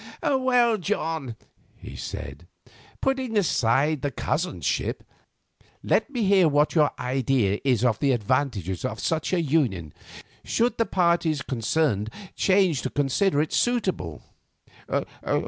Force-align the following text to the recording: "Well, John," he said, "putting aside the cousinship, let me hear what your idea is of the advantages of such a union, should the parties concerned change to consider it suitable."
"Well, 0.23 0.79
John," 0.79 1.35
he 1.77 1.95
said, 1.95 2.47
"putting 3.01 3.37
aside 3.37 4.01
the 4.01 4.09
cousinship, 4.09 5.03
let 5.83 6.09
me 6.09 6.23
hear 6.23 6.47
what 6.49 6.73
your 6.73 6.89
idea 6.97 7.59
is 7.63 7.85
of 7.85 7.99
the 7.99 8.11
advantages 8.11 8.83
of 8.83 8.99
such 8.99 9.31
a 9.31 9.39
union, 9.43 9.93
should 10.43 10.79
the 10.79 10.87
parties 10.87 11.43
concerned 11.43 12.09
change 12.35 12.81
to 12.81 12.89
consider 12.89 13.43
it 13.43 13.53
suitable." 13.53 14.23